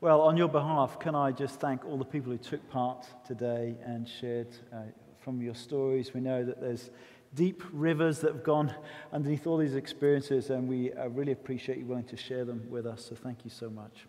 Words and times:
Well, 0.00 0.20
on 0.20 0.36
your 0.36 0.46
behalf, 0.46 1.00
can 1.00 1.16
I 1.16 1.32
just 1.32 1.58
thank 1.58 1.84
all 1.84 1.96
the 1.98 2.04
people 2.04 2.30
who 2.30 2.38
took 2.38 2.70
part 2.70 3.04
today 3.26 3.74
and 3.84 4.08
shared 4.08 4.46
uh, 4.72 4.82
from 5.18 5.42
your 5.42 5.56
stories? 5.56 6.14
We 6.14 6.20
know 6.20 6.44
that 6.44 6.60
there's 6.60 6.92
deep 7.34 7.64
rivers 7.72 8.20
that 8.20 8.32
have 8.32 8.44
gone 8.44 8.72
underneath 9.12 9.48
all 9.48 9.56
these 9.56 9.74
experiences, 9.74 10.50
and 10.50 10.68
we 10.68 10.92
uh, 10.92 11.08
really 11.08 11.32
appreciate 11.32 11.78
you 11.78 11.84
willing 11.84 12.04
to 12.04 12.16
share 12.16 12.44
them 12.44 12.64
with 12.70 12.86
us. 12.86 13.06
So 13.06 13.16
thank 13.16 13.42
you 13.42 13.50
so 13.50 13.68
much. 13.70 14.06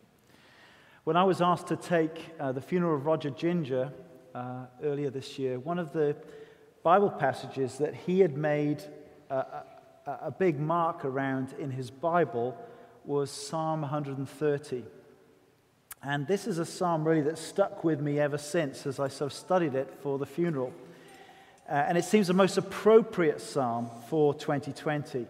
When 1.05 1.17
I 1.17 1.23
was 1.23 1.41
asked 1.41 1.65
to 1.69 1.75
take 1.75 2.23
uh, 2.39 2.51
the 2.51 2.61
funeral 2.61 2.95
of 2.95 3.07
Roger 3.07 3.31
Ginger 3.31 3.91
uh, 4.35 4.65
earlier 4.83 5.09
this 5.09 5.39
year, 5.39 5.57
one 5.57 5.79
of 5.79 5.91
the 5.91 6.15
Bible 6.83 7.09
passages 7.09 7.79
that 7.79 7.95
he 7.95 8.19
had 8.19 8.37
made 8.37 8.83
a, 9.31 9.35
a, 9.35 9.65
a 10.05 10.31
big 10.37 10.59
mark 10.59 11.03
around 11.03 11.55
in 11.57 11.71
his 11.71 11.89
Bible 11.89 12.55
was 13.05 13.31
Psalm 13.31 13.81
130. 13.81 14.83
And 16.01 16.27
this 16.27 16.47
is 16.47 16.59
a 16.59 16.65
psalm 16.65 17.05
really 17.05 17.21
that 17.21 17.37
stuck 17.37 17.83
with 17.83 17.99
me 17.99 18.19
ever 18.19 18.37
since 18.37 18.85
as 18.85 18.99
I 18.99 19.09
sort 19.09 19.31
of 19.31 19.37
studied 19.37 19.75
it 19.75 19.93
for 20.01 20.17
the 20.17 20.25
funeral. 20.25 20.73
Uh, 21.69 21.73
and 21.73 21.97
it 21.97 22.05
seems 22.05 22.27
the 22.27 22.33
most 22.33 22.57
appropriate 22.57 23.41
psalm 23.41 23.89
for 24.09 24.33
2020. 24.33 25.27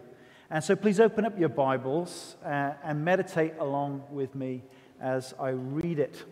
And 0.48 0.62
so 0.64 0.74
please 0.76 1.00
open 1.00 1.24
up 1.24 1.38
your 1.38 1.48
Bibles 1.48 2.36
uh, 2.44 2.72
and 2.82 3.04
meditate 3.04 3.54
along 3.58 4.04
with 4.10 4.34
me 4.34 4.62
as 5.00 5.34
I 5.40 5.50
read 5.50 5.98
it. 5.98 6.24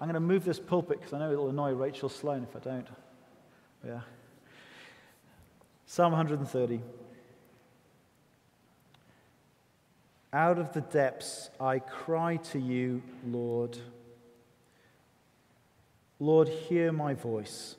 I'm 0.00 0.06
going 0.06 0.14
to 0.14 0.20
move 0.20 0.44
this 0.44 0.58
pulpit 0.58 0.98
because 0.98 1.12
I 1.12 1.18
know 1.18 1.32
it'll 1.32 1.50
annoy 1.50 1.72
Rachel 1.72 2.08
Sloan 2.08 2.46
if 2.48 2.56
I 2.56 2.60
don't. 2.60 2.88
Yeah. 3.84 4.00
Psalm 5.86 6.12
130. 6.12 6.80
Out 10.32 10.58
of 10.58 10.72
the 10.72 10.80
depths 10.80 11.50
I 11.60 11.80
cry 11.80 12.36
to 12.36 12.58
you, 12.58 13.02
Lord. 13.26 13.76
Lord, 16.20 16.48
hear 16.48 16.92
my 16.92 17.14
voice. 17.14 17.76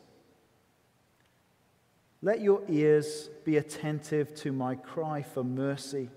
Let 2.21 2.41
your 2.41 2.61
ears 2.67 3.29
be 3.45 3.57
attentive 3.57 4.35
to 4.35 4.51
my 4.51 4.75
cry 4.75 5.21
for 5.21 5.43
mercy. 5.43 6.09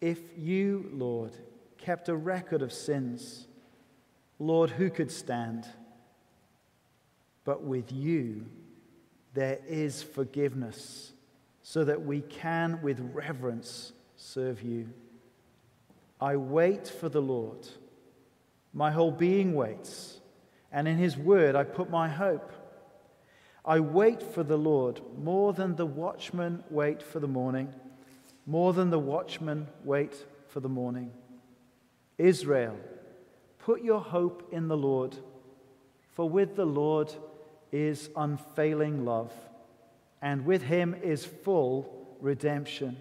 If 0.00 0.18
you, 0.36 0.90
Lord, 0.92 1.32
kept 1.78 2.08
a 2.08 2.16
record 2.16 2.62
of 2.62 2.72
sins, 2.72 3.46
Lord, 4.38 4.70
who 4.70 4.90
could 4.90 5.10
stand? 5.10 5.66
But 7.44 7.62
with 7.62 7.92
you, 7.92 8.46
there 9.34 9.58
is 9.68 10.02
forgiveness, 10.02 11.12
so 11.62 11.84
that 11.84 12.04
we 12.04 12.22
can, 12.22 12.80
with 12.82 12.98
reverence, 13.12 13.92
serve 14.16 14.62
you. 14.62 14.88
I 16.20 16.36
wait 16.36 16.88
for 16.88 17.08
the 17.08 17.20
Lord. 17.20 17.66
My 18.72 18.90
whole 18.90 19.12
being 19.12 19.54
waits, 19.54 20.20
and 20.72 20.88
in 20.88 20.96
his 20.96 21.16
word 21.16 21.54
I 21.54 21.64
put 21.64 21.90
my 21.90 22.08
hope. 22.08 22.52
I 23.64 23.80
wait 23.80 24.22
for 24.22 24.42
the 24.42 24.56
Lord 24.56 25.00
more 25.18 25.52
than 25.52 25.76
the 25.76 25.86
watchmen 25.86 26.62
wait 26.70 27.02
for 27.02 27.20
the 27.20 27.28
morning, 27.28 27.74
more 28.46 28.72
than 28.72 28.90
the 28.90 28.98
watchmen 28.98 29.66
wait 29.84 30.14
for 30.48 30.60
the 30.60 30.68
morning. 30.68 31.10
Israel, 32.16 32.76
put 33.58 33.82
your 33.82 34.00
hope 34.00 34.48
in 34.52 34.68
the 34.68 34.76
Lord, 34.76 35.16
for 36.12 36.28
with 36.28 36.54
the 36.54 36.66
Lord 36.66 37.12
is 37.72 38.08
unfailing 38.16 39.04
love, 39.04 39.32
and 40.22 40.46
with 40.46 40.62
him 40.62 40.94
is 41.02 41.24
full 41.24 42.16
redemption. 42.20 42.96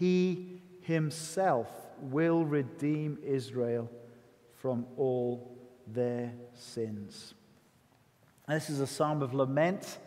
He 0.00 0.62
himself 0.80 1.68
will 2.00 2.42
redeem 2.46 3.18
Israel 3.22 3.90
from 4.54 4.86
all 4.96 5.58
their 5.86 6.32
sins. 6.54 7.34
This 8.48 8.70
is 8.70 8.80
a 8.80 8.86
psalm 8.86 9.20
of 9.20 9.34
lament, 9.34 9.98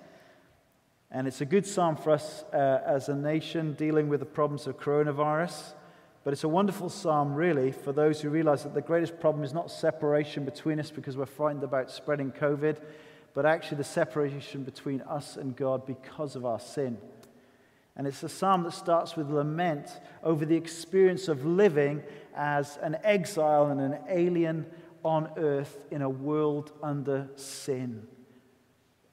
and 1.12 1.28
it's 1.28 1.42
a 1.42 1.46
good 1.46 1.68
psalm 1.68 1.96
for 1.96 2.10
us 2.10 2.44
uh, 2.52 2.82
as 2.84 3.08
a 3.08 3.16
nation 3.16 3.74
dealing 3.74 4.10
with 4.10 4.20
the 4.20 4.26
problems 4.26 4.66
of 4.66 4.80
coronavirus. 4.80 5.76
But 6.24 6.34
it's 6.34 6.44
a 6.44 6.50
wonderful 6.50 6.90
psalm, 6.90 7.36
really, 7.36 7.72
for 7.72 7.94
those 7.94 8.20
who 8.20 8.32
realize 8.32 8.64
that 8.64 8.74
the 8.74 8.82
greatest 8.82 9.20
problem 9.20 9.44
is 9.44 9.54
not 9.54 9.70
separation 9.70 10.44
between 10.44 10.80
us 10.80 10.90
because 10.90 11.18
we're 11.18 11.28
frightened 11.28 11.64
about 11.64 11.92
spreading 11.92 12.32
COVID, 12.32 12.78
but 13.36 13.46
actually 13.46 13.78
the 13.78 13.84
separation 13.84 14.64
between 14.64 15.02
us 15.02 15.38
and 15.38 15.56
God 15.56 15.86
because 15.86 16.36
of 16.36 16.46
our 16.46 16.60
sin. 16.60 16.98
And 17.96 18.08
it's 18.08 18.24
a 18.24 18.30
psalm 18.30 18.64
that 18.64 18.74
starts 18.74 19.16
with 19.16 19.30
lament 19.30 19.88
over 20.24 20.46
the 20.46 20.56
experience 20.56 21.28
of 21.28 21.46
living 21.46 22.02
as 22.36 22.78
an 22.78 22.98
exile 23.04 23.68
and 23.68 23.80
an 23.80 24.00
alien 24.10 24.66
on 25.04 25.30
earth 25.38 25.86
in 25.92 26.02
a 26.02 26.10
world 26.10 26.72
under 26.82 27.30
sin. 27.36 28.08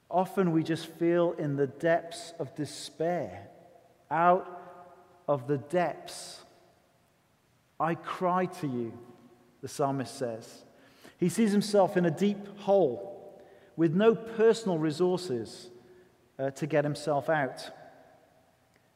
Often 0.09 0.51
we 0.51 0.63
just 0.63 0.87
feel 0.87 1.33
in 1.33 1.55
the 1.55 1.67
depths 1.67 2.33
of 2.39 2.55
despair. 2.55 3.47
Out 4.09 4.59
of 5.27 5.47
the 5.47 5.57
depths, 5.57 6.41
I 7.79 7.95
cry 7.95 8.45
to 8.45 8.67
you, 8.67 8.93
the 9.61 9.67
psalmist 9.67 10.17
says. 10.17 10.65
He 11.17 11.29
sees 11.29 11.51
himself 11.51 11.97
in 11.97 12.05
a 12.05 12.11
deep 12.11 12.59
hole 12.59 13.41
with 13.75 13.93
no 13.93 14.15
personal 14.15 14.77
resources 14.77 15.69
uh, 16.37 16.49
to 16.51 16.67
get 16.67 16.83
himself 16.83 17.29
out. 17.29 17.69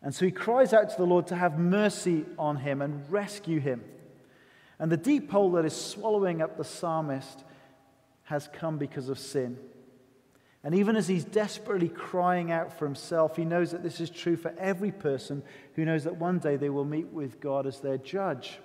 And 0.05 0.13
so 0.13 0.23
he 0.23 0.31
cries 0.31 0.71
out 0.71 0.91
to 0.91 0.97
the 0.97 1.05
Lord 1.05 1.25
to 1.27 1.35
have 1.35 1.57
mercy 1.57 2.25
on 2.38 2.57
him 2.57 2.83
and 2.83 3.11
rescue 3.11 3.59
him. 3.59 3.83
And 4.77 4.91
the 4.91 4.97
deep 4.97 5.31
hole 5.31 5.53
that 5.53 5.66
is 5.66 5.75
swallowing 5.75 6.43
up 6.43 6.57
the 6.57 6.63
psalmist 6.63 7.43
has 8.25 8.47
come 8.53 8.77
because 8.77 9.09
of 9.09 9.17
sin. 9.17 9.57
And 10.63 10.75
even 10.75 10.95
as 10.95 11.07
he's 11.07 11.25
desperately 11.25 11.89
crying 11.89 12.51
out 12.51 12.77
for 12.77 12.85
himself, 12.85 13.35
he 13.35 13.45
knows 13.45 13.71
that 13.71 13.81
this 13.81 13.99
is 13.99 14.11
true 14.11 14.35
for 14.35 14.53
every 14.59 14.91
person 14.91 15.41
who 15.73 15.85
knows 15.85 16.03
that 16.03 16.17
one 16.17 16.38
day 16.38 16.55
they 16.55 16.69
will 16.69 16.85
meet 16.85 17.07
with 17.07 17.39
God 17.39 17.65
as 17.65 17.79
their 17.79 17.97
judge. 17.97 18.59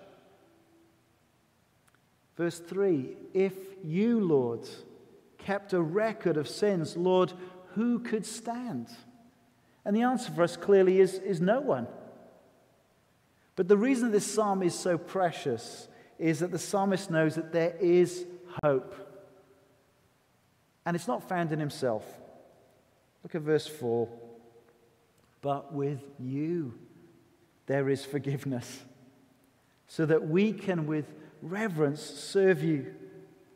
Verse 2.36 2.58
3 2.58 3.16
If 3.32 3.54
you, 3.82 4.20
Lord, 4.20 4.68
kept 5.38 5.72
a 5.72 5.80
record 5.80 6.36
of 6.36 6.48
sins, 6.48 6.98
Lord, 6.98 7.32
who 7.68 7.98
could 8.00 8.26
stand? 8.26 8.88
And 9.84 9.96
the 9.96 10.02
answer 10.02 10.30
for 10.30 10.42
us 10.42 10.56
clearly 10.56 11.00
is, 11.00 11.14
is 11.14 11.40
no 11.40 11.60
one. 11.60 11.86
But 13.56 13.68
the 13.68 13.76
reason 13.76 14.10
this 14.10 14.30
psalm 14.30 14.62
is 14.62 14.74
so 14.74 14.98
precious 14.98 15.88
is 16.18 16.40
that 16.40 16.50
the 16.50 16.58
psalmist 16.58 17.10
knows 17.10 17.34
that 17.34 17.52
there 17.52 17.76
is 17.80 18.26
hope. 18.62 18.94
And 20.84 20.94
it's 20.94 21.08
not 21.08 21.28
found 21.28 21.52
in 21.52 21.60
himself. 21.60 22.04
Look 23.22 23.34
at 23.34 23.42
verse 23.42 23.66
4. 23.66 24.08
But 25.42 25.72
with 25.72 26.00
you 26.18 26.74
there 27.66 27.88
is 27.88 28.04
forgiveness, 28.04 28.82
so 29.86 30.04
that 30.04 30.26
we 30.26 30.52
can 30.52 30.88
with 30.88 31.14
reverence 31.40 32.00
serve 32.02 32.64
you. 32.64 32.92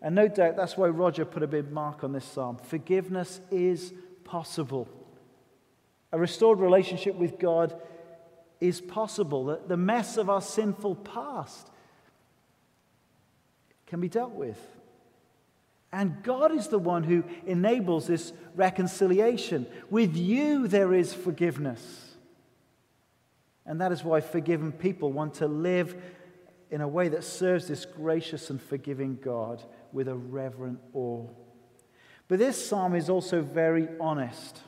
And 0.01 0.15
no 0.15 0.29
doubt 0.29 0.55
that's 0.55 0.77
why 0.77 0.87
Roger 0.87 1.25
put 1.25 1.43
a 1.43 1.49
big 1.49 1.73
mark 1.73 2.05
on 2.05 2.13
this 2.13 2.25
psalm. 2.25 2.59
Forgiveness 2.59 3.41
is 3.51 3.93
possible. 4.23 4.89
A 6.15 6.19
restored 6.19 6.61
relationship 6.61 7.17
with 7.17 7.41
God 7.41 7.75
is 8.61 8.81
possible. 8.81 9.47
that 9.47 9.69
The 9.69 9.77
mess 9.77 10.17
of 10.17 10.31
our 10.31 10.41
sinful 10.41 10.95
past 10.95 11.69
can 13.89 14.01
be 14.01 14.09
dealt 14.09 14.31
with. 14.31 14.61
And 15.93 16.23
God 16.23 16.53
is 16.53 16.69
the 16.69 16.79
one 16.79 17.03
who 17.03 17.25
enables 17.47 18.07
this 18.07 18.33
reconciliation. 18.55 19.67
With 19.91 20.17
you, 20.17 20.69
there 20.69 20.95
is 20.95 21.13
forgiveness. 21.13 22.15
And 23.67 23.81
that 23.81 23.91
is 23.91 24.05
why 24.05 24.21
forgiven 24.21 24.71
people 24.71 25.11
want 25.11 25.35
to 25.35 25.49
live 25.49 26.01
in 26.71 26.81
a 26.81 26.87
way 26.87 27.09
that 27.09 27.25
serves 27.25 27.67
this 27.67 27.85
gracious 27.85 28.51
and 28.51 28.63
forgiving 28.63 29.19
God 29.21 29.65
with 29.93 30.07
a 30.07 30.15
reverent 30.15 30.79
awe. 30.93 31.27
But 32.29 32.39
this 32.39 32.65
psalm 32.65 32.95
is 32.95 33.11
also 33.11 33.43
very 33.43 33.89
honest. 33.99 34.61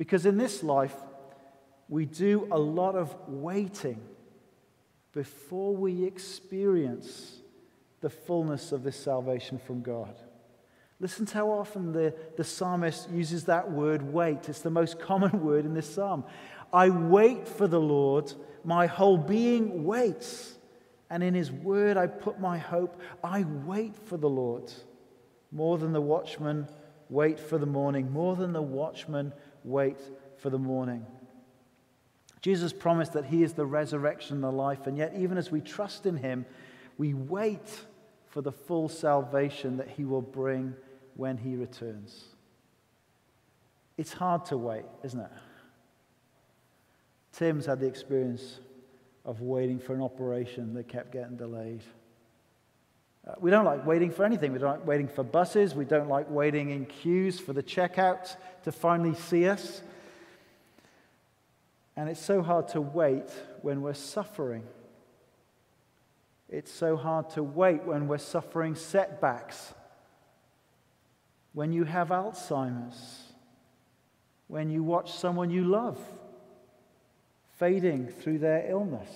Because 0.00 0.24
in 0.24 0.38
this 0.38 0.62
life, 0.62 0.94
we 1.90 2.06
do 2.06 2.48
a 2.50 2.58
lot 2.58 2.94
of 2.94 3.14
waiting 3.28 4.00
before 5.12 5.76
we 5.76 6.06
experience 6.06 7.36
the 8.00 8.08
fullness 8.08 8.72
of 8.72 8.82
this 8.82 8.96
salvation 8.96 9.58
from 9.58 9.82
God. 9.82 10.18
Listen 11.00 11.26
to 11.26 11.34
how 11.34 11.50
often 11.50 11.92
the, 11.92 12.14
the 12.38 12.44
psalmist 12.44 13.10
uses 13.10 13.44
that 13.44 13.70
word 13.70 14.00
wait. 14.00 14.48
It's 14.48 14.62
the 14.62 14.70
most 14.70 14.98
common 15.02 15.44
word 15.44 15.66
in 15.66 15.74
this 15.74 15.94
psalm. 15.94 16.24
I 16.72 16.88
wait 16.88 17.46
for 17.46 17.68
the 17.68 17.78
Lord, 17.78 18.32
my 18.64 18.86
whole 18.86 19.18
being 19.18 19.84
waits. 19.84 20.54
And 21.10 21.22
in 21.22 21.34
his 21.34 21.52
word 21.52 21.98
I 21.98 22.06
put 22.06 22.40
my 22.40 22.56
hope. 22.56 22.98
I 23.22 23.44
wait 23.66 23.94
for 23.94 24.16
the 24.16 24.30
Lord. 24.30 24.72
More 25.52 25.76
than 25.76 25.92
the 25.92 26.00
watchman 26.00 26.68
wait 27.10 27.38
for 27.38 27.58
the 27.58 27.66
morning, 27.66 28.10
more 28.10 28.36
than 28.36 28.52
the 28.52 28.62
watchman 28.62 29.32
wait 29.64 29.98
for 30.38 30.50
the 30.50 30.58
morning. 30.58 31.04
Jesus 32.40 32.72
promised 32.72 33.12
that 33.12 33.26
He 33.26 33.42
is 33.42 33.52
the 33.52 33.66
resurrection 33.66 34.36
and 34.36 34.44
the 34.44 34.50
life, 34.50 34.86
and 34.86 34.96
yet, 34.96 35.14
even 35.16 35.36
as 35.36 35.50
we 35.50 35.60
trust 35.60 36.06
in 36.06 36.16
Him, 36.16 36.46
we 36.96 37.14
wait 37.14 37.84
for 38.28 38.40
the 38.40 38.52
full 38.52 38.88
salvation 38.88 39.76
that 39.76 39.88
He 39.88 40.04
will 40.04 40.22
bring 40.22 40.74
when 41.14 41.36
He 41.36 41.56
returns. 41.56 42.24
It's 43.98 44.12
hard 44.12 44.46
to 44.46 44.56
wait, 44.56 44.86
isn't 45.02 45.20
it? 45.20 45.30
Tim's 47.32 47.66
had 47.66 47.80
the 47.80 47.86
experience 47.86 48.60
of 49.24 49.42
waiting 49.42 49.78
for 49.78 49.94
an 49.94 50.00
operation 50.00 50.72
that 50.74 50.88
kept 50.88 51.12
getting 51.12 51.36
delayed. 51.36 51.82
Uh, 53.26 53.34
we 53.38 53.50
don't 53.50 53.64
like 53.64 53.86
waiting 53.86 54.10
for 54.10 54.24
anything. 54.24 54.52
We 54.52 54.58
don't 54.58 54.78
like 54.78 54.86
waiting 54.86 55.08
for 55.08 55.22
buses. 55.22 55.74
We 55.74 55.84
don't 55.84 56.08
like 56.08 56.30
waiting 56.30 56.70
in 56.70 56.86
queues 56.86 57.38
for 57.38 57.52
the 57.52 57.62
checkout 57.62 58.34
to 58.64 58.72
finally 58.72 59.14
see 59.14 59.48
us. 59.48 59.82
And 61.96 62.08
it's 62.08 62.20
so 62.20 62.42
hard 62.42 62.68
to 62.68 62.80
wait 62.80 63.30
when 63.60 63.82
we're 63.82 63.94
suffering. 63.94 64.64
It's 66.48 66.72
so 66.72 66.96
hard 66.96 67.30
to 67.30 67.42
wait 67.42 67.84
when 67.84 68.08
we're 68.08 68.18
suffering 68.18 68.74
setbacks. 68.74 69.74
When 71.52 71.72
you 71.72 71.84
have 71.84 72.08
Alzheimer's. 72.08 73.24
When 74.48 74.70
you 74.70 74.82
watch 74.82 75.12
someone 75.12 75.50
you 75.50 75.64
love 75.64 75.98
fading 77.58 78.08
through 78.08 78.38
their 78.38 78.68
illness. 78.70 79.10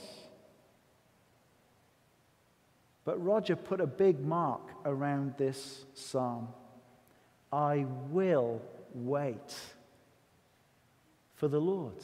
But 3.05 3.23
Roger 3.23 3.55
put 3.57 3.81
a 3.81 3.87
big 3.87 4.25
mark 4.25 4.63
around 4.85 5.35
this 5.37 5.85
psalm. 5.95 6.49
I 7.53 7.87
will 8.11 8.63
wait 8.95 9.55
for 11.35 11.49
the 11.49 11.61
Lord. 11.61 11.97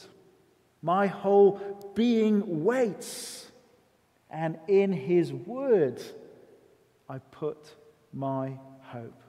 My 0.81 1.07
whole 1.07 1.91
being 1.95 2.63
waits, 2.63 3.51
and 4.29 4.57
in 4.67 4.93
his 4.93 5.33
word 5.33 6.01
I 7.09 7.17
put 7.17 7.75
my 8.13 8.53
hope. 8.81 9.21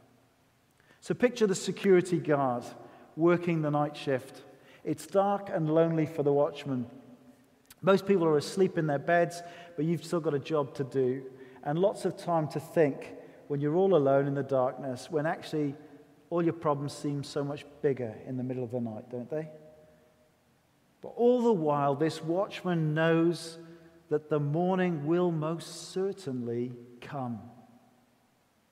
So 1.01 1.15
picture 1.15 1.47
the 1.47 1.55
security 1.55 2.19
guard 2.19 2.65
working 3.17 3.63
the 3.63 3.71
night 3.71 3.97
shift. 3.97 4.43
It's 4.85 5.07
dark 5.07 5.49
and 5.53 5.73
lonely 5.73 6.07
for 6.07 6.23
the 6.23 6.33
watchman. 6.33 6.87
Most 7.81 8.07
people 8.07 8.25
are 8.25 8.37
asleep 8.37 8.79
in 8.79 8.87
their 8.87 8.99
beds, 8.99 9.43
but 9.77 9.85
you've 9.85 10.05
still 10.05 10.21
got 10.21 10.35
a 10.35 10.39
job 10.39 10.75
to 10.75 10.85
do 10.85 11.23
and 11.65 11.79
lots 11.79 12.05
of 12.05 12.17
time 12.17 12.49
to 12.49 12.61
think 12.61 13.15
when 13.49 13.61
you're 13.61 13.77
all 13.77 13.95
alone 13.95 14.27
in 14.27 14.35
the 14.35 14.43
darkness, 14.43 15.11
when 15.11 15.27
actually 15.27 15.75
all 16.31 16.43
your 16.43 16.55
problems 16.55 16.93
seem 16.93 17.23
so 17.23 17.45
much 17.45 17.65
bigger 17.83 18.15
in 18.27 18.37
the 18.37 18.43
middle 18.43 18.65
of 18.65 18.71
the 18.71 18.81
night, 18.81 19.11
don't 19.11 19.29
they? 19.31 19.49
But 21.03 21.09
all 21.17 21.43
the 21.43 21.53
while, 21.53 21.95
this 21.95 22.23
watchman 22.23 22.95
knows 22.95 23.59
that 24.09 24.31
the 24.31 24.41
morning 24.41 25.07
will 25.07 25.31
most 25.31 25.91
certainly 25.93 26.73
come. 27.01 27.41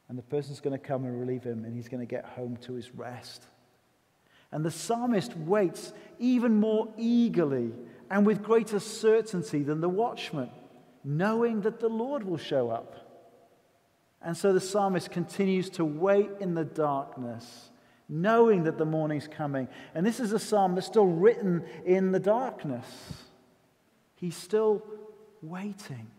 And 0.08 0.16
the 0.16 0.22
person's 0.22 0.60
going 0.60 0.78
to 0.78 0.84
come 0.84 1.04
and 1.04 1.20
relieve 1.20 1.44
him, 1.44 1.64
and 1.64 1.74
he's 1.74 1.88
going 1.88 2.00
to 2.00 2.06
get 2.06 2.24
home 2.24 2.56
to 2.62 2.72
his 2.72 2.94
rest. 2.94 3.44
And 4.52 4.64
the 4.64 4.70
psalmist 4.70 5.36
waits 5.36 5.92
even 6.18 6.58
more 6.58 6.88
eagerly 6.96 7.72
and 8.10 8.26
with 8.26 8.42
greater 8.42 8.80
certainty 8.80 9.62
than 9.62 9.80
the 9.80 9.88
watchman 9.88 10.50
knowing 11.04 11.62
that 11.62 11.80
the 11.80 11.88
Lord 11.88 12.24
will 12.24 12.38
show 12.38 12.70
up. 12.70 12.94
And 14.22 14.36
so 14.36 14.52
the 14.52 14.60
psalmist 14.60 15.10
continues 15.10 15.70
to 15.70 15.84
wait 15.84 16.30
in 16.40 16.54
the 16.54 16.64
darkness, 16.64 17.70
knowing 18.08 18.64
that 18.64 18.76
the 18.76 18.84
morning's 18.84 19.28
coming. 19.28 19.68
And 19.94 20.04
this 20.04 20.20
is 20.20 20.32
a 20.32 20.38
psalm 20.38 20.74
that's 20.74 20.86
still 20.86 21.06
written 21.06 21.64
in 21.86 22.12
the 22.12 22.20
darkness. 22.20 22.86
He's 24.16 24.36
still 24.36 24.84
waiting. 25.40 26.10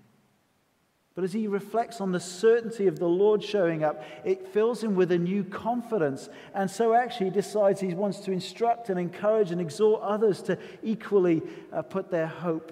But 1.13 1.25
as 1.25 1.33
he 1.33 1.47
reflects 1.47 1.99
on 2.01 2.13
the 2.13 2.19
certainty 2.19 2.87
of 2.87 2.97
the 2.97 3.07
Lord 3.07 3.43
showing 3.43 3.83
up, 3.83 4.01
it 4.23 4.47
fills 4.47 4.81
him 4.81 4.95
with 4.95 5.11
a 5.11 5.17
new 5.17 5.43
confidence. 5.43 6.29
And 6.55 6.71
so 6.71 6.93
actually 6.93 7.27
he 7.27 7.31
decides 7.33 7.81
he 7.81 7.93
wants 7.93 8.21
to 8.21 8.31
instruct 8.31 8.89
and 8.89 8.99
encourage 8.99 9.51
and 9.51 9.59
exhort 9.59 10.01
others 10.01 10.41
to 10.43 10.57
equally 10.81 11.43
uh, 11.71 11.81
put 11.81 12.09
their 12.09 12.27
hope 12.27 12.71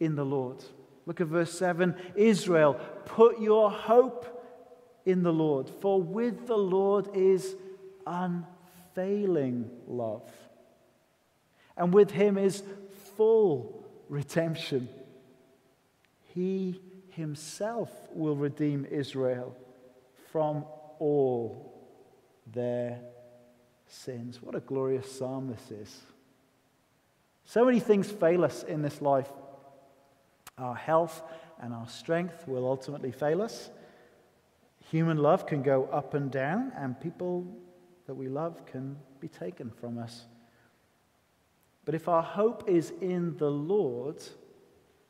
in 0.00 0.16
the 0.16 0.24
Lord. 0.24 0.64
Look 1.06 1.20
at 1.20 1.26
verse 1.26 1.56
7 1.58 1.94
Israel, 2.16 2.74
put 3.04 3.40
your 3.40 3.70
hope 3.70 4.30
in 5.04 5.22
the 5.22 5.32
Lord, 5.32 5.68
for 5.68 6.00
with 6.00 6.46
the 6.46 6.56
Lord 6.56 7.08
is 7.14 7.54
unfailing 8.06 9.70
love, 9.86 10.30
and 11.76 11.92
with 11.92 12.10
him 12.10 12.38
is 12.38 12.62
full 13.16 13.84
redemption. 14.08 14.88
He 16.34 16.80
himself 17.10 17.90
will 18.12 18.36
redeem 18.36 18.86
Israel 18.90 19.56
from 20.32 20.64
all 20.98 21.72
their 22.52 22.98
sins. 23.86 24.42
What 24.42 24.54
a 24.54 24.60
glorious 24.60 25.10
psalm 25.18 25.48
this 25.48 25.70
is. 25.70 26.00
So 27.44 27.64
many 27.64 27.78
things 27.78 28.10
fail 28.10 28.44
us 28.44 28.62
in 28.62 28.82
this 28.82 29.00
life. 29.00 29.30
Our 30.58 30.74
health 30.74 31.22
and 31.60 31.74
our 31.74 31.88
strength 31.88 32.46
will 32.46 32.66
ultimately 32.66 33.12
fail 33.12 33.42
us. 33.42 33.70
Human 34.90 35.18
love 35.18 35.46
can 35.46 35.62
go 35.62 35.84
up 35.86 36.14
and 36.14 36.30
down, 36.30 36.72
and 36.76 37.00
people 37.00 37.46
that 38.06 38.14
we 38.14 38.28
love 38.28 38.64
can 38.66 38.96
be 39.20 39.28
taken 39.28 39.70
from 39.70 39.98
us. 39.98 40.26
But 41.84 41.94
if 41.94 42.08
our 42.08 42.22
hope 42.22 42.68
is 42.68 42.92
in 43.00 43.36
the 43.36 43.50
Lord, 43.50 44.22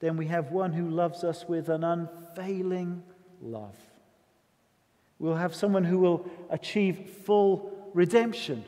then 0.01 0.17
we 0.17 0.27
have 0.27 0.51
one 0.51 0.73
who 0.73 0.89
loves 0.89 1.25
us 1.25 1.45
with 1.49 1.69
an 1.69 1.85
unfailing 1.85 3.03
love. 3.41 3.77
We'll 5.19 5.37
have 5.37 5.55
someone 5.55 5.85
who 5.85 5.99
will 5.99 6.29
achieve 6.51 7.11
full 7.25 7.91
redemption 7.95 8.65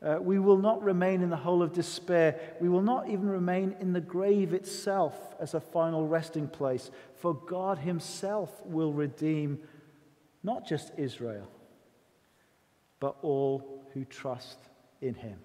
uh, 0.00 0.18
we 0.20 0.38
will 0.38 0.58
not 0.58 0.82
remain 0.82 1.22
in 1.22 1.30
the 1.30 1.36
hole 1.36 1.62
of 1.62 1.72
despair. 1.72 2.38
We 2.60 2.68
will 2.68 2.82
not 2.82 3.08
even 3.08 3.28
remain 3.28 3.74
in 3.80 3.92
the 3.92 4.00
grave 4.00 4.52
itself 4.54 5.16
as 5.40 5.54
a 5.54 5.60
final 5.60 6.06
resting 6.06 6.48
place, 6.48 6.90
for 7.16 7.34
God 7.34 7.78
Himself 7.78 8.64
will 8.64 8.92
redeem 8.92 9.58
not 10.44 10.66
just 10.66 10.92
Israel, 10.96 11.50
but 13.00 13.16
all 13.22 13.84
who 13.92 14.04
trust 14.04 14.58
in 15.00 15.14
Him. 15.14 15.38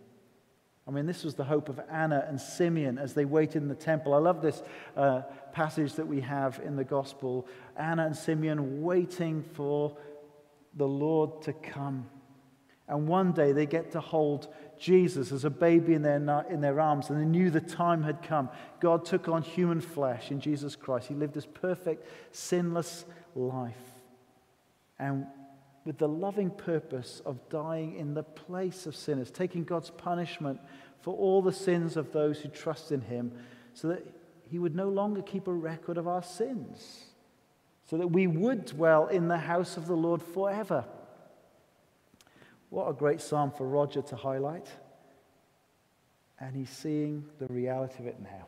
I 0.87 0.91
mean, 0.91 1.05
this 1.05 1.23
was 1.23 1.35
the 1.35 1.45
hope 1.45 1.69
of 1.69 1.79
Anna 1.89 2.25
and 2.27 2.39
Simeon 2.39 2.97
as 2.97 3.13
they 3.13 3.25
waited 3.25 3.61
in 3.61 3.69
the 3.69 3.75
temple. 3.75 4.13
I 4.13 4.17
love 4.17 4.41
this 4.41 4.61
uh, 4.97 5.21
passage 5.53 5.93
that 5.93 6.05
we 6.05 6.19
have 6.21 6.59
in 6.63 6.75
the 6.75 6.83
gospel 6.83 7.47
Anna 7.77 8.05
and 8.05 8.15
Simeon 8.15 8.83
waiting 8.83 9.43
for 9.53 9.97
the 10.75 10.87
Lord 10.87 11.41
to 11.43 11.53
come. 11.53 12.07
And 12.87 13.07
one 13.07 13.31
day 13.31 13.53
they 13.53 13.65
get 13.65 13.91
to 13.93 14.01
hold 14.01 14.53
Jesus 14.77 15.31
as 15.31 15.45
a 15.45 15.49
baby 15.49 15.93
in 15.93 16.01
their, 16.01 16.45
in 16.49 16.59
their 16.59 16.79
arms, 16.81 17.09
and 17.09 17.19
they 17.19 17.25
knew 17.25 17.49
the 17.49 17.61
time 17.61 18.03
had 18.03 18.21
come. 18.21 18.49
God 18.81 19.05
took 19.05 19.29
on 19.29 19.41
human 19.41 19.79
flesh 19.79 20.31
in 20.31 20.41
Jesus 20.41 20.75
Christ. 20.75 21.07
He 21.07 21.15
lived 21.15 21.33
this 21.33 21.45
perfect, 21.45 22.05
sinless 22.35 23.05
life. 23.35 23.77
And 24.99 25.25
with 25.85 25.97
the 25.97 26.07
loving 26.07 26.49
purpose 26.49 27.21
of 27.25 27.49
dying 27.49 27.95
in 27.95 28.13
the 28.13 28.23
place 28.23 28.85
of 28.85 28.95
sinners, 28.95 29.31
taking 29.31 29.63
God's 29.63 29.89
punishment 29.89 30.59
for 31.01 31.13
all 31.15 31.41
the 31.41 31.51
sins 31.51 31.97
of 31.97 32.11
those 32.13 32.39
who 32.39 32.49
trust 32.49 32.91
in 32.91 33.01
Him, 33.01 33.31
so 33.73 33.89
that 33.89 34.05
He 34.49 34.59
would 34.59 34.75
no 34.75 34.89
longer 34.89 35.21
keep 35.21 35.47
a 35.47 35.53
record 35.53 35.97
of 35.97 36.07
our 36.07 36.23
sins, 36.23 37.05
so 37.89 37.97
that 37.97 38.07
we 38.07 38.27
would 38.27 38.65
dwell 38.65 39.07
in 39.07 39.27
the 39.27 39.37
house 39.37 39.77
of 39.77 39.87
the 39.87 39.95
Lord 39.95 40.21
forever. 40.21 40.85
What 42.73 42.89
a 42.89 42.93
great 42.93 43.21
psalm 43.21 43.51
for 43.51 43.67
Roger 43.67 44.01
to 44.01 44.15
highlight. 44.15 44.67
And 46.39 46.55
he's 46.55 46.71
seeing 46.71 47.23
the 47.37 47.45
reality 47.45 47.99
of 47.99 48.07
it 48.07 48.19
now. 48.19 48.47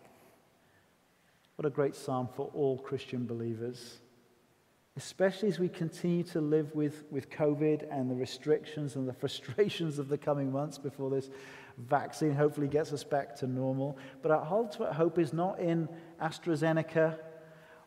What 1.57 1.67
a 1.67 1.69
great 1.69 1.95
psalm 1.95 2.29
for 2.35 2.49
all 2.55 2.79
Christian 2.79 3.27
believers, 3.27 3.99
especially 4.97 5.49
as 5.49 5.59
we 5.59 5.69
continue 5.69 6.23
to 6.23 6.41
live 6.41 6.73
with, 6.73 7.03
with 7.11 7.29
COVID 7.29 7.85
and 7.91 8.09
the 8.09 8.15
restrictions 8.15 8.95
and 8.95 9.07
the 9.07 9.13
frustrations 9.21 9.99
of 9.99 10.09
the 10.09 10.17
coming 10.17 10.51
months 10.51 10.79
before 10.79 11.11
this 11.11 11.29
vaccine 11.77 12.33
hopefully 12.33 12.67
gets 12.67 12.91
us 12.93 13.03
back 13.03 13.35
to 13.35 13.45
normal. 13.45 13.95
But 14.23 14.31
our 14.31 14.47
ultimate 14.49 14.93
hope 14.93 15.19
is 15.19 15.33
not 15.33 15.59
in 15.59 15.87
AstraZeneca 16.19 17.19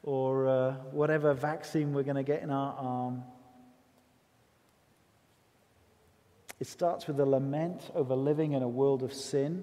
or 0.05 0.47
uh, 0.47 0.73
whatever 0.93 1.35
vaccine 1.35 1.93
we're 1.93 2.05
going 2.05 2.15
to 2.15 2.23
get 2.23 2.45
in 2.45 2.53
our 2.53 2.75
arm. 2.75 3.25
It 6.61 6.67
starts 6.67 7.07
with 7.07 7.21
a 7.21 7.27
lament 7.27 7.91
over 7.95 8.15
living 8.15 8.53
in 8.53 8.63
a 8.63 8.69
world 8.69 9.03
of 9.03 9.13
sin, 9.13 9.63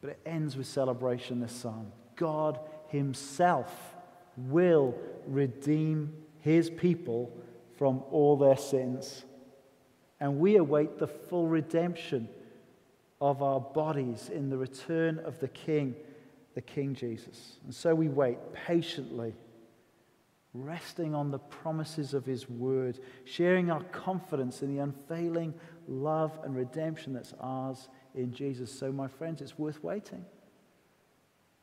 but 0.00 0.10
it 0.10 0.20
ends 0.26 0.56
with 0.56 0.66
celebration 0.66 1.40
this 1.40 1.52
psalm. 1.52 1.92
God 2.16 2.58
Himself 2.88 3.94
will 4.36 4.94
redeem 5.26 6.12
His 6.40 6.68
people 6.70 7.32
from 7.76 8.02
all 8.10 8.36
their 8.36 8.56
sins. 8.56 9.24
And 10.20 10.38
we 10.38 10.56
await 10.56 10.98
the 10.98 11.06
full 11.08 11.48
redemption 11.48 12.28
of 13.20 13.42
our 13.42 13.60
bodies 13.60 14.30
in 14.32 14.50
the 14.50 14.58
return 14.58 15.18
of 15.20 15.38
the 15.40 15.48
King, 15.48 15.94
the 16.54 16.60
King 16.60 16.94
Jesus. 16.94 17.58
And 17.64 17.74
so 17.74 17.94
we 17.94 18.08
wait 18.08 18.38
patiently, 18.52 19.34
resting 20.54 21.14
on 21.14 21.30
the 21.30 21.38
promises 21.38 22.14
of 22.14 22.26
His 22.26 22.48
word, 22.48 22.98
sharing 23.24 23.70
our 23.70 23.82
confidence 23.84 24.62
in 24.62 24.74
the 24.74 24.82
unfailing 24.82 25.54
love 25.92 26.38
and 26.44 26.56
redemption 26.56 27.12
that's 27.12 27.34
ours 27.40 27.88
in 28.14 28.32
Jesus. 28.32 28.70
So, 28.70 28.92
my 28.92 29.08
friends, 29.08 29.40
it's 29.40 29.58
worth 29.58 29.82
waiting. 29.82 30.24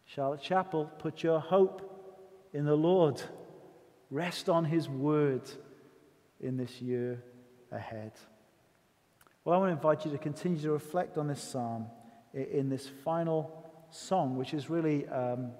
Charlotte 0.06 0.42
Chapel, 0.42 0.92
put 1.00 1.24
your 1.24 1.40
hope 1.40 2.48
in 2.54 2.66
the 2.66 2.76
Lord. 2.76 3.22
Rest 4.10 4.50
on 4.50 4.66
His 4.66 4.90
word 4.90 5.50
in 6.40 6.58
this 6.58 6.82
year 6.82 7.24
ahead. 7.72 8.14
Well, 9.44 9.56
I 9.56 9.60
want 9.60 9.70
to 9.70 9.76
invite 9.76 10.06
you 10.06 10.12
to 10.12 10.18
continue 10.18 10.62
to 10.62 10.72
reflect 10.72 11.18
on 11.18 11.28
this 11.28 11.42
psalm 11.42 11.88
in 12.34 12.70
this 12.70 12.88
final 13.04 13.72
song, 13.92 14.38
which 14.38 14.54
is 14.54 14.70
really 14.70 15.08
um, 15.08 15.52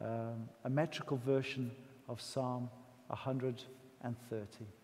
um, 0.00 0.48
a 0.64 0.70
metrical 0.70 1.16
version 1.16 1.70
of 2.08 2.20
Psalm 2.20 2.70
130. 3.08 4.79